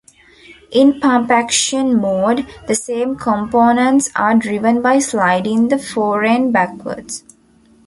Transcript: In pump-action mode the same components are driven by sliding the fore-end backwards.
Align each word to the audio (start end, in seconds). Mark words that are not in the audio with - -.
In 0.71 0.99
pump-action 0.99 2.01
mode 2.01 2.47
the 2.67 2.73
same 2.73 3.15
components 3.15 4.09
are 4.15 4.33
driven 4.33 4.81
by 4.81 4.97
sliding 4.97 5.67
the 5.67 5.77
fore-end 5.77 6.51
backwards. 6.51 7.23